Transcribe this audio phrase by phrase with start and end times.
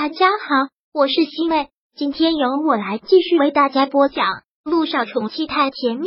[0.00, 4.26] 大家好，我是西妹，今天由我来继续为大家播讲
[4.62, 6.06] 《路上宠妻太甜蜜》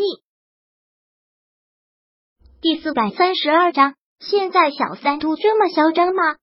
[2.62, 3.96] 第四百三十二章。
[4.22, 6.38] 现在小三都这么嚣张吗？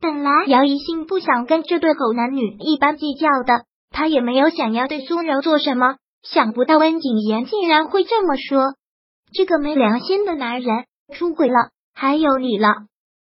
[0.00, 8.76] 本来姚一信不想跟这对狗男女一般计较的，他也没有想要对苏柔做什么，想不到温景言竟然会这么说。
[9.32, 12.68] 这个没良心的男人出轨了，还有理了？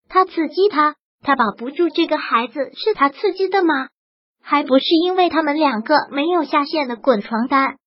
[0.09, 0.97] 他刺激他。
[1.27, 3.89] 他保不住这个孩子，是他刺激的吗？
[4.41, 7.79] 还不是因为他们两个没有下线的滚床单。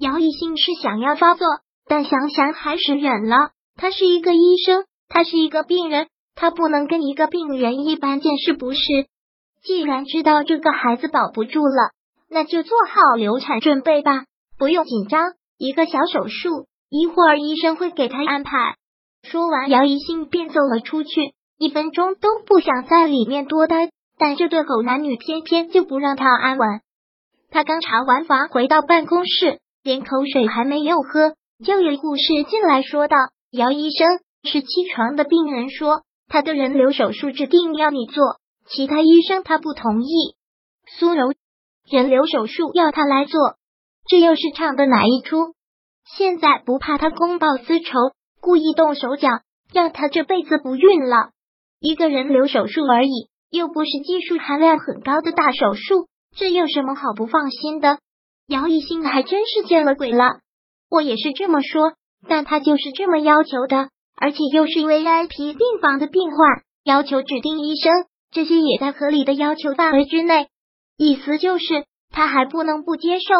[0.00, 1.46] 姚一兴是想要发作，
[1.86, 3.50] 但想想还是忍了。
[3.76, 8.80] 他是一个医生，他是一个病人，他不能跟一个病人一般见识，不是？
[9.62, 11.92] 既然知道这个孩子保不住了，
[12.28, 14.24] 那就做好流产准备吧，
[14.58, 18.74] 不用紧张，一个小手术，一会儿医生会给他安排。
[19.22, 21.37] 说完，姚一兴便走了出去。
[21.58, 26.80] 一分钟都不想在里面多待，但这对狗男女偏偏就不让他安稳。
[27.50, 33.16] 他刚查完房，回到办公室，连口水还没有喝，就有护士进来说道
[33.50, 38.36] ：“姚医生是七床的病人，说他的人流手术指定要你做，
[38.68, 40.36] 其他医生他不同意。”
[40.98, 41.32] 苏柔，
[41.90, 43.56] 人流手术要他来做，
[44.08, 45.54] 这又是唱的哪一出？
[46.16, 47.92] 现在不怕他公报私仇，
[48.40, 49.28] 故意动手脚，
[49.72, 51.30] 让他这辈子不孕了。
[51.80, 57.98] 一个人流手术而已，又不是技术含量很高的大手术，这有什么好不放心的？
[58.48, 60.40] 姚一新还真是见了鬼了。
[60.90, 61.92] 我也是这么说，
[62.28, 66.38] 但他就是这么要求的，而且又是 VIP 病房的病患，
[66.82, 67.92] 要求指定医生，
[68.30, 70.48] 这些也在合理的要求范围之内。
[70.96, 73.34] 意思就是他还不能不接受。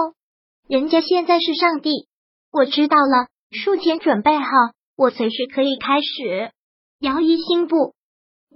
[0.69, 2.06] 人家现在是上帝，
[2.53, 4.44] 我知道了，术前准备好，
[4.97, 6.53] 我随时可以开始。
[7.00, 7.94] 姚一新不。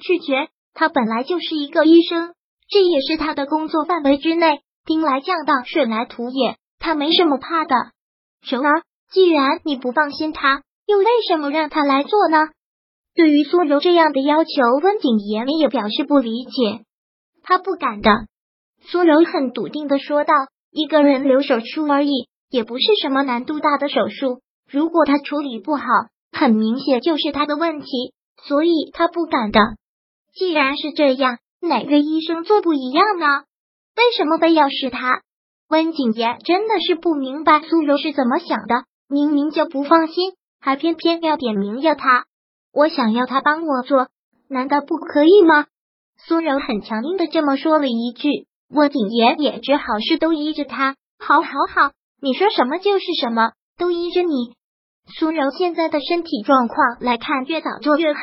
[0.01, 2.35] 拒绝，他本来就是一个医生，
[2.69, 4.61] 这也是他的工作范围之内。
[4.85, 7.75] 兵来将挡，水来土掩，他没什么怕的。
[8.45, 12.49] 柔儿，既然你不放心他，又为什么让他来做呢？
[13.15, 14.51] 对于苏柔这样的要求，
[14.83, 16.85] 温景言也表示不理解。
[17.45, 18.11] 他不敢的。
[18.81, 20.35] 苏柔很笃定的说道
[20.73, 24.41] ：“一个人留手术而已，也不是什么难度大的手术。
[24.69, 25.85] 如果他处理不好，
[26.33, 29.61] 很明显就是他的问题，所以他不敢的。”
[30.35, 33.27] 既然是这样，哪个医生做不一样呢？
[33.97, 35.23] 为什么非要是他？
[35.69, 42.25] 温景言真的是不明白苏柔是怎么想的，明明就不放心，还偏偏要点名要他。
[42.73, 44.09] 我想要他帮我做，
[44.49, 45.67] 难道不可以吗？
[46.17, 50.97] 苏柔很强硬的这么说了一句，温景言也只好是都依着他。
[51.19, 54.55] 好，好，好，你说什么就是什么，都依着你。
[55.19, 58.21] 苏柔现在的身体状况来看，越早做越好。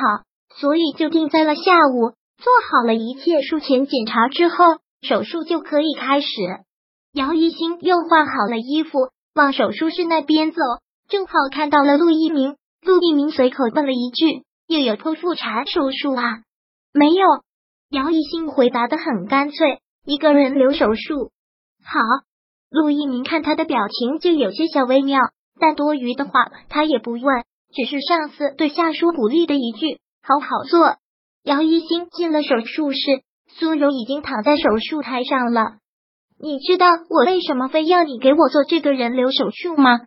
[0.55, 4.55] 所以就定在了下午，做好了一切术前检查之后，
[5.01, 6.27] 手术就可以开始。
[7.13, 10.57] 姚一新又换好了衣服，往手术室那边走，
[11.07, 12.55] 正好看到了陆一鸣。
[12.81, 16.43] 陆一鸣随口问了一句：“又有剖腹产手术啊
[16.93, 17.25] ？”“没有。”
[17.91, 21.31] 姚一新回答的很干脆：“一个人流手术。”
[21.83, 21.99] 好，
[22.69, 25.19] 陆一鸣看他的表情就有些小微妙，
[25.59, 26.31] 但多余的话
[26.69, 27.21] 他也不问，
[27.73, 29.99] 只是上司对下属鼓励的一句。
[30.21, 30.97] 好好做。
[31.43, 32.99] 姚一新进了手术室，
[33.47, 35.77] 苏柔已经躺在手术台上了。
[36.39, 40.01] 你知道我为什么非要你给我做这个人流手术吗？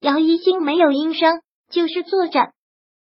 [0.00, 2.52] 姚一新没有应声，就是坐着。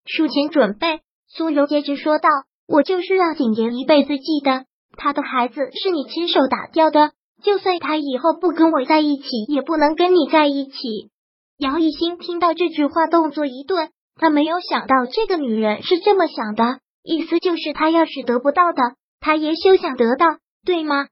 [0.05, 2.29] 术前准备，苏柔接着说道
[2.67, 4.65] ：“我就是让景言一辈子记得，
[4.97, 7.11] 他的孩子是你亲手打掉的，
[7.43, 11.09] 就算他以后不跟我在一起，也不能跟你在一起。”
[11.57, 13.89] 姚一新听到这句话，动作一顿。
[14.19, 20.25] 他没有想到这个女人是这么想的，意思就是他要是得不到的，他也休想得到，
[20.65, 21.07] 对吗？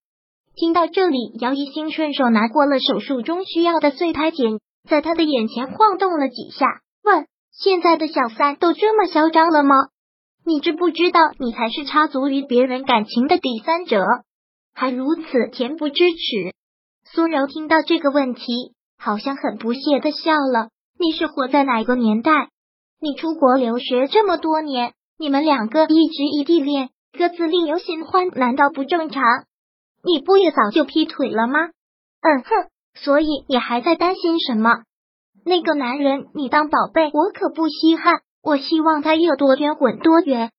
[0.56, 4.59] 听到这里，姚一新顺手拿过了手术中需要的碎胎锏，
[4.90, 6.66] 在他的眼前晃动了几下，
[7.01, 9.75] 问：“现在的小三都这么嚣张了吗？
[10.45, 14.03] 你知不知道，你才是插足于别人感情的第三者，
[14.74, 15.22] 还如此
[15.53, 16.53] 恬不知耻？”
[17.10, 20.69] 苏柔听到这个问题，好像很不屑的笑了
[21.00, 22.50] ：“你是活在哪个年代？”
[22.99, 29.23] 你出国留学这么多年，你们两个一直异地恋，各自另有新欢，难道不正常？
[30.03, 31.59] 你不也早就劈腿了吗？
[32.21, 34.83] 嗯哼，所以你还在担心什么？
[35.45, 38.21] 那个男人你当宝贝，我可不稀罕。
[38.41, 40.51] 我希望他有多远滚多远。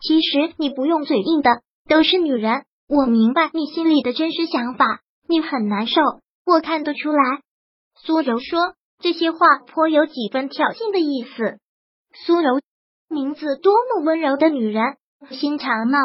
[0.00, 1.50] 其实你不用嘴硬的，
[1.88, 6.00] 都是女人，我明白你心里的真实想法，你很难受，
[6.44, 7.40] 我看得出来。
[8.04, 11.58] 苏柔说这些话颇有几分挑衅的意思。
[12.12, 12.60] 苏柔，
[13.08, 14.82] 名字多么温柔的女人，
[15.30, 15.98] 心肠呢？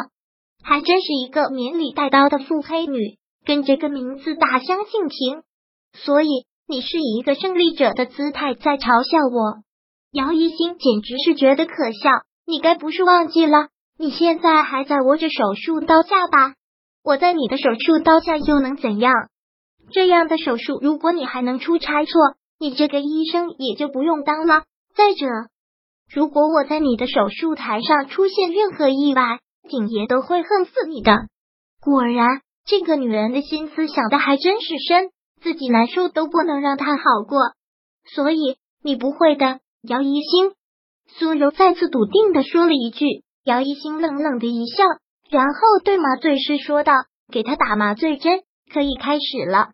[0.62, 5.42] 还真是一个免礼带刀的腹黑女，跟这个名字大相径庭。
[5.92, 6.28] 所以
[6.66, 9.62] 你是以一个胜利者的姿态在嘲笑我，
[10.12, 12.10] 姚一星简直是觉得可笑。
[12.46, 13.68] 你该不是忘记了，
[13.98, 16.54] 你现在还在我这手术刀下吧？
[17.02, 19.12] 我在你的手术刀下又能怎样？
[19.90, 22.12] 这样的手术，如果你还能出差错，
[22.58, 24.64] 你这个医生也就不用当了。
[24.94, 25.26] 再者，
[26.12, 31.26] 如果我在你的手术台上出现任何意外，景爷都会恨死你的。
[31.80, 35.10] 果然，这个女人的心思想的还真是深，
[35.42, 37.38] 自己难受都不能让她好过。
[38.14, 40.52] 所以你不会的，姚一星。
[41.08, 43.06] 苏柔再次笃定的说了一句。
[43.44, 44.82] 姚一星冷冷的一笑，
[45.30, 45.54] 然后
[45.84, 46.92] 对麻醉师说道
[47.30, 48.40] ：“给他打麻醉针，
[48.72, 49.68] 可以开始了。”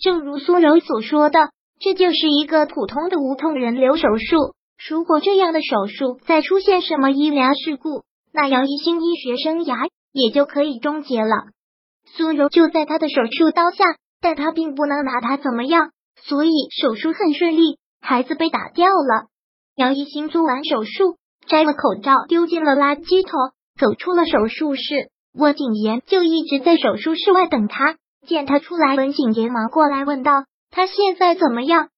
[0.00, 4.54] 正如苏柔所说的，这就是一个普通的无痛人流手术。
[4.86, 11.48] 如果这样的手术再出现什么医疗事故，那姚一星医学生涯也就可以终结了。
[12.06, 13.84] 苏柔就在他的手术刀下，
[14.20, 15.90] 但他并不能拿他怎么样，
[16.22, 19.26] 所以手术很顺利，孩子被打掉了。
[19.74, 21.16] 姚一星做完手术，
[21.46, 25.10] 摘了口罩，丢进了垃圾桶，走出了手术室。
[25.34, 27.96] 温景言就一直在手术室外等他。
[28.26, 31.88] 见他出来，文景言忙过来问道：“他现在怎么样？”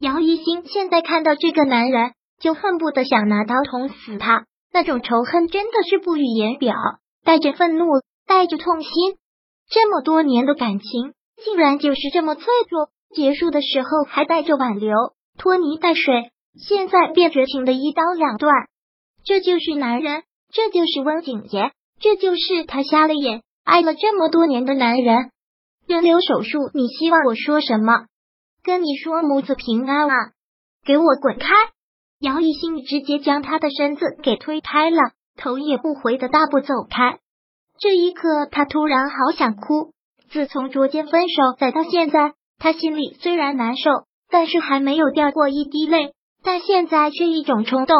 [0.00, 6.74] 姚一星现在看到这个男人，就恨不得想拿刀捅死他，那种仇恨真的是不语言表，
[7.22, 7.86] 带着愤怒，
[8.26, 8.90] 带着痛心。
[9.68, 11.12] 这么多年的感情，
[11.44, 14.96] 竟然就是这么脆弱，结束的时候还带着挽留，
[15.38, 18.52] 拖泥带水，现在便绝情的一刀两断。
[19.22, 20.22] 这就是男人，
[20.52, 25.30] 这就是温景言，这就是他瞎了眼，爱了这么多年的男人。
[25.86, 28.06] 人流手术，你希望我说什么？
[28.62, 30.14] 跟你说母子平安啊！
[30.84, 31.46] 给我滚开！
[32.20, 34.98] 姚一兴直接将他的身子给推开了，
[35.38, 37.18] 头也不回的大步走开。
[37.78, 39.94] 这一刻，他突然好想哭。
[40.30, 43.90] 自从捉奸分手，再到现在，他心里虽然难受，
[44.28, 46.12] 但是还没有掉过一滴泪。
[46.42, 47.96] 但现在却一种冲动，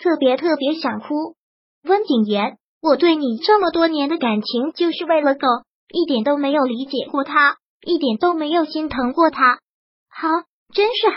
[0.00, 1.36] 特别特别想哭。
[1.84, 5.46] 温景言，我对你这么多年的感情，就是为了狗。
[5.88, 9.60] 一点都没有理解过他，一点都没有心疼过他。
[10.08, 10.28] 好，
[10.74, 11.16] 真是好。